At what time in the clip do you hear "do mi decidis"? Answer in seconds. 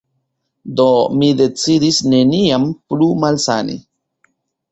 0.79-1.99